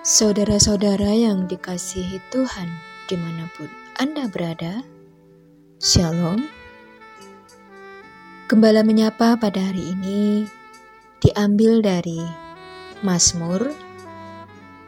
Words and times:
Saudara-saudara 0.00 1.12
yang 1.12 1.44
dikasihi 1.44 2.24
Tuhan 2.32 2.72
di 3.04 3.20
mana 3.20 3.44
pun 3.52 3.68
Anda 4.00 4.32
berada, 4.32 4.80
Shalom. 5.76 6.48
Gembala 8.48 8.80
menyapa 8.80 9.36
pada 9.36 9.60
hari 9.60 9.92
ini 9.92 10.48
diambil 11.20 11.84
dari 11.84 12.24
Mazmur 13.04 13.68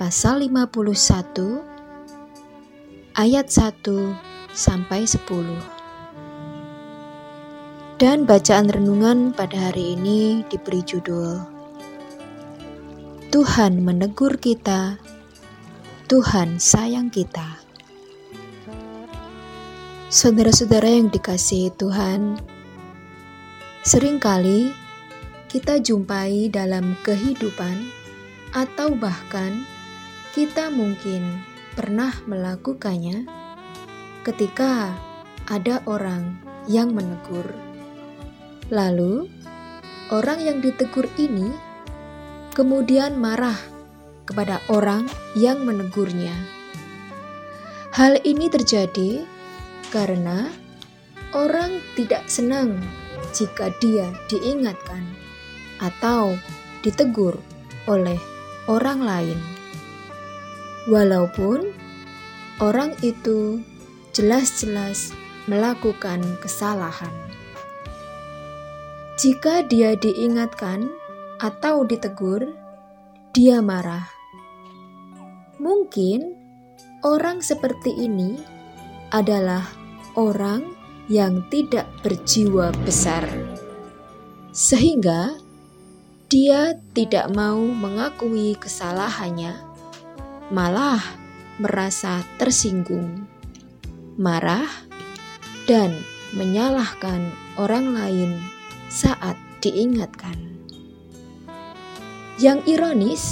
pasal 0.01 0.49
51 0.49 1.61
ayat 3.13 3.53
1 3.53 4.57
sampai 4.57 5.05
10. 5.05 5.21
Dan 8.01 8.25
bacaan 8.25 8.67
renungan 8.67 9.37
pada 9.37 9.71
hari 9.71 9.95
ini 9.95 10.43
diberi 10.49 10.83
judul 10.83 11.53
Tuhan 13.33 13.81
menegur 13.81 14.37
kita, 14.37 15.01
Tuhan 16.05 16.61
sayang 16.61 17.09
kita. 17.09 17.65
Saudara-saudara 20.13 20.85
yang 20.85 21.09
dikasihi 21.09 21.73
Tuhan, 21.73 22.37
sering 23.81 24.21
kali 24.21 24.69
kita 25.53 25.85
jumpai 25.85 26.49
dalam 26.49 26.97
kehidupan, 27.05 27.93
atau 28.57 28.97
bahkan 28.97 29.69
kita 30.33 30.73
mungkin 30.73 31.45
pernah 31.77 32.09
melakukannya 32.25 33.29
ketika 34.25 34.97
ada 35.53 35.85
orang 35.85 36.41
yang 36.73 36.97
menegur. 36.97 37.45
Lalu, 38.73 39.29
orang 40.09 40.41
yang 40.41 40.65
ditegur 40.65 41.05
ini 41.21 41.53
kemudian 42.57 43.21
marah 43.21 43.61
kepada 44.25 44.57
orang 44.73 45.05
yang 45.37 45.69
menegurnya. 45.69 46.33
Hal 47.93 48.17
ini 48.25 48.49
terjadi 48.49 49.29
karena 49.93 50.49
orang 51.37 51.85
tidak 51.93 52.25
senang 52.25 52.81
jika 53.37 53.69
dia 53.85 54.09
diingatkan 54.33 55.05
atau 55.83 56.39
ditegur 56.87 57.43
oleh 57.91 58.17
orang 58.71 59.03
lain, 59.03 59.39
walaupun 60.87 61.75
orang 62.63 62.95
itu 63.03 63.59
jelas-jelas 64.15 65.11
melakukan 65.51 66.23
kesalahan. 66.39 67.11
Jika 69.19 69.67
dia 69.67 69.99
diingatkan 69.99 70.87
atau 71.43 71.83
ditegur, 71.83 72.55
dia 73.35 73.59
marah. 73.59 74.07
Mungkin 75.59 76.35
orang 77.03 77.43
seperti 77.43 77.91
ini 78.07 78.39
adalah 79.11 79.67
orang 80.15 80.75
yang 81.11 81.43
tidak 81.51 81.91
berjiwa 82.07 82.71
besar, 82.87 83.27
sehingga 84.55 85.42
dia 86.33 86.81
tidak 86.97 87.29
mau 87.37 87.61
mengakui 87.61 88.57
kesalahannya, 88.57 89.53
malah 90.49 91.05
merasa 91.61 92.25
tersinggung, 92.41 93.29
marah, 94.17 94.65
dan 95.69 95.93
menyalahkan 96.33 97.29
orang 97.61 97.93
lain 97.93 98.41
saat 98.89 99.37
diingatkan. 99.61 100.33
Yang 102.41 102.65
ironis, 102.65 103.25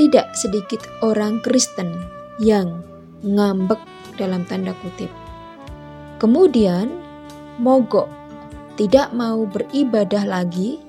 tidak 0.00 0.32
sedikit 0.32 0.80
orang 1.04 1.44
Kristen 1.44 1.92
yang 2.40 2.80
ngambek 3.20 3.84
dalam 4.16 4.48
tanda 4.48 4.72
kutip. 4.80 5.12
Kemudian 6.16 6.88
mogok, 7.60 8.08
tidak 8.80 9.12
mau 9.12 9.44
beribadah 9.44 10.24
lagi 10.24 10.80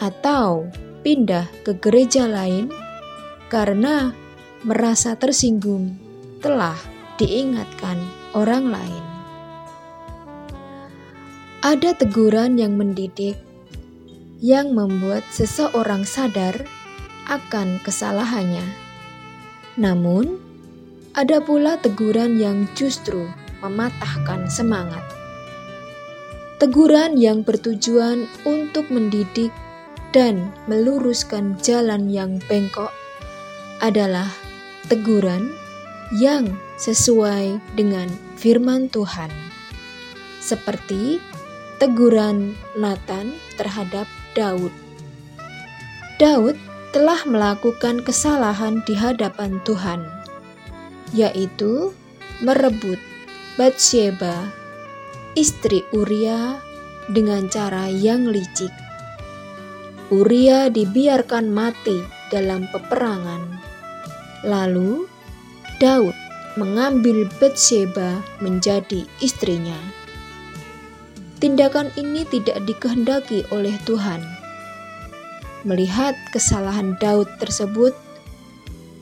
atau 0.00 0.66
pindah 1.04 1.46
ke 1.60 1.76
gereja 1.76 2.24
lain 2.24 2.72
karena 3.52 4.16
merasa 4.64 5.12
tersinggung 5.16 5.96
telah 6.40 6.76
diingatkan 7.20 8.00
orang 8.32 8.72
lain. 8.72 9.04
Ada 11.60 11.92
teguran 11.92 12.56
yang 12.56 12.80
mendidik 12.80 13.36
yang 14.40 14.72
membuat 14.72 15.20
seseorang 15.28 16.08
sadar 16.08 16.56
akan 17.28 17.76
kesalahannya. 17.84 18.64
Namun, 19.76 20.40
ada 21.12 21.44
pula 21.44 21.76
teguran 21.76 22.40
yang 22.40 22.64
justru 22.72 23.28
mematahkan 23.60 24.48
semangat. 24.48 25.04
Teguran 26.56 27.20
yang 27.20 27.44
bertujuan 27.44 28.24
untuk 28.48 28.88
mendidik 28.88 29.52
dan 30.10 30.50
meluruskan 30.66 31.54
jalan 31.62 32.10
yang 32.10 32.42
bengkok 32.50 32.90
adalah 33.78 34.28
teguran 34.90 35.54
yang 36.18 36.50
sesuai 36.76 37.62
dengan 37.78 38.10
firman 38.34 38.90
Tuhan, 38.90 39.30
seperti 40.42 41.22
teguran 41.78 42.58
Nathan 42.74 43.38
terhadap 43.54 44.10
Daud. 44.34 44.74
Daud 46.18 46.58
telah 46.90 47.22
melakukan 47.24 48.02
kesalahan 48.02 48.82
di 48.82 48.98
hadapan 48.98 49.62
Tuhan, 49.62 50.02
yaitu 51.14 51.94
merebut 52.42 52.98
Batsheba, 53.54 54.50
istri 55.38 55.86
Uria, 55.94 56.58
dengan 57.10 57.46
cara 57.46 57.86
yang 57.90 58.26
licik. 58.26 58.89
Uria 60.10 60.66
dibiarkan 60.66 61.54
mati 61.54 62.02
dalam 62.34 62.66
peperangan. 62.74 63.46
Lalu 64.42 65.06
Daud 65.78 66.18
mengambil 66.58 67.30
Batsheba 67.38 68.18
menjadi 68.42 69.06
istrinya. 69.22 69.78
Tindakan 71.38 71.94
ini 71.94 72.26
tidak 72.26 72.58
dikehendaki 72.66 73.46
oleh 73.54 73.78
Tuhan. 73.86 74.18
Melihat 75.62 76.18
kesalahan 76.34 76.98
Daud 76.98 77.30
tersebut, 77.38 77.94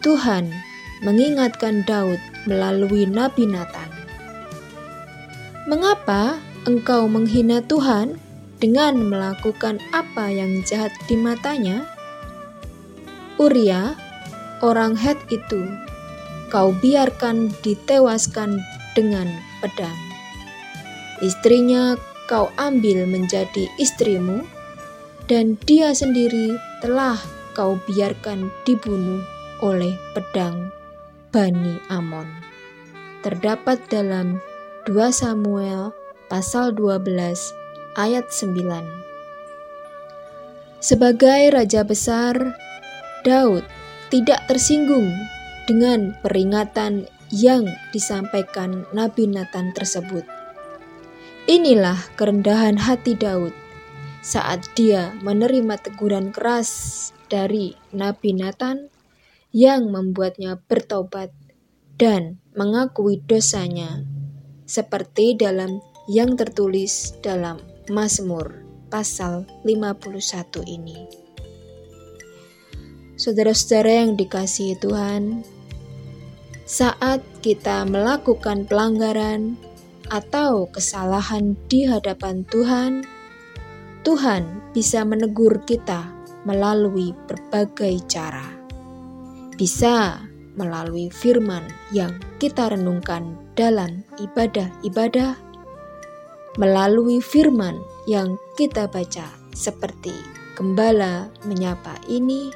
Tuhan 0.05 0.53
mengingatkan 1.01 1.89
Daud 1.89 2.21
melalui 2.45 3.09
Nabi 3.09 3.49
Nathan. 3.49 3.89
Mengapa 5.65 6.37
engkau 6.69 7.09
menghina 7.09 7.65
Tuhan 7.65 8.28
dengan 8.59 8.99
melakukan 9.07 9.79
apa 9.95 10.31
yang 10.31 10.63
jahat 10.67 10.91
di 11.07 11.15
matanya? 11.15 11.87
Uria, 13.39 13.95
orang 14.63 14.99
Het 14.99 15.19
itu, 15.31 15.63
kau 16.51 16.75
biarkan 16.75 17.55
ditewaskan 17.63 18.59
dengan 18.99 19.31
pedang. 19.63 19.95
Istrinya 21.23 21.95
kau 22.27 22.51
ambil 22.59 23.07
menjadi 23.07 23.71
istrimu, 23.79 24.43
dan 25.31 25.55
dia 25.67 25.95
sendiri 25.95 26.59
telah 26.83 27.19
kau 27.55 27.79
biarkan 27.87 28.51
dibunuh 28.67 29.23
oleh 29.63 29.95
pedang 30.15 30.71
Bani 31.31 31.79
Amon. 31.91 32.27
Terdapat 33.23 33.83
dalam 33.91 34.39
2 34.87 34.95
Samuel 35.11 35.91
pasal 36.31 36.73
12 36.73 37.68
ayat 37.99 38.31
9. 38.31 38.63
Sebagai 40.79 41.51
raja 41.51 41.83
besar, 41.83 42.55
Daud 43.27 43.67
tidak 44.15 44.47
tersinggung 44.47 45.11
dengan 45.67 46.15
peringatan 46.23 47.11
yang 47.35 47.67
disampaikan 47.91 48.87
Nabi 48.95 49.27
Nathan 49.27 49.75
tersebut. 49.75 50.23
Inilah 51.51 51.99
kerendahan 52.15 52.79
hati 52.79 53.19
Daud 53.19 53.53
saat 54.23 54.71
dia 54.79 55.11
menerima 55.19 55.83
teguran 55.83 56.31
keras 56.31 57.11
dari 57.27 57.75
Nabi 57.91 58.39
Nathan 58.39 58.95
yang 59.51 59.91
membuatnya 59.91 60.63
bertobat 60.71 61.35
dan 61.99 62.39
mengakui 62.55 63.19
dosanya 63.27 64.07
seperti 64.69 65.35
dalam 65.35 65.83
yang 66.07 66.37
tertulis 66.37 67.17
dalam 67.25 67.78
Mazmur 67.89 68.65
pasal 68.93 69.45
51 69.65 70.65
ini. 70.65 71.09
Saudara-saudara 73.19 74.07
yang 74.07 74.15
dikasihi 74.15 74.79
Tuhan, 74.79 75.43
saat 76.69 77.25
kita 77.43 77.83
melakukan 77.89 78.69
pelanggaran 78.69 79.57
atau 80.13 80.69
kesalahan 80.71 81.57
di 81.67 81.89
hadapan 81.89 82.45
Tuhan, 82.47 83.09
Tuhan 84.07 84.73
bisa 84.77 85.03
menegur 85.03 85.65
kita 85.67 86.13
melalui 86.47 87.17
berbagai 87.27 88.05
cara. 88.07 88.47
Bisa 89.59 90.23
melalui 90.55 91.11
firman 91.11 91.67
yang 91.91 92.15
kita 92.39 92.71
renungkan 92.71 93.35
dalam 93.59 94.07
ibadah-ibadah, 94.23 95.48
melalui 96.59 97.23
firman 97.23 97.79
yang 98.11 98.35
kita 98.59 98.91
baca 98.91 99.31
seperti 99.55 100.11
gembala 100.59 101.31
menyapa 101.47 101.95
ini, 102.11 102.51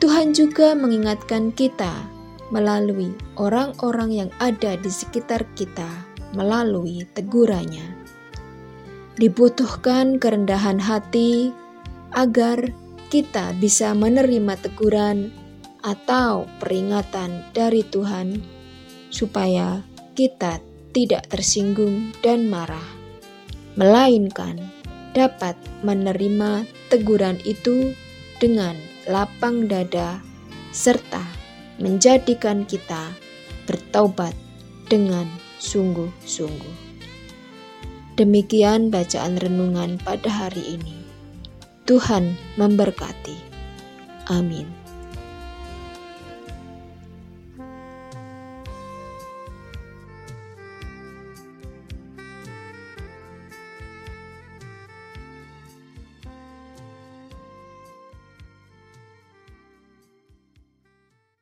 Tuhan 0.00 0.32
juga 0.32 0.72
mengingatkan 0.72 1.52
kita 1.52 2.08
melalui 2.48 3.12
orang-orang 3.36 4.24
yang 4.24 4.30
ada 4.40 4.72
di 4.80 4.88
sekitar 4.88 5.44
kita 5.52 5.86
melalui 6.32 7.04
tegurannya. 7.12 8.00
Dibutuhkan 9.20 10.16
kerendahan 10.16 10.80
hati 10.80 11.52
agar 12.16 12.72
kita 13.12 13.52
bisa 13.60 13.92
menerima 13.92 14.56
teguran 14.64 15.28
atau 15.84 16.48
peringatan 16.56 17.44
dari 17.52 17.84
Tuhan, 17.84 18.40
supaya 19.12 19.84
kita 20.16 20.69
tidak 20.90 21.30
tersinggung 21.30 22.10
dan 22.22 22.50
marah, 22.50 22.88
melainkan 23.78 24.58
dapat 25.14 25.54
menerima 25.82 26.66
teguran 26.90 27.38
itu 27.46 27.94
dengan 28.38 28.74
lapang 29.06 29.66
dada, 29.66 30.22
serta 30.70 31.22
menjadikan 31.80 32.68
kita 32.68 33.14
bertaubat 33.64 34.36
dengan 34.90 35.26
sungguh-sungguh. 35.62 36.76
Demikian 38.18 38.92
bacaan 38.92 39.40
renungan 39.40 39.96
pada 40.02 40.28
hari 40.28 40.76
ini. 40.76 40.96
Tuhan 41.88 42.36
memberkati. 42.60 43.38
Amin. 44.28 44.79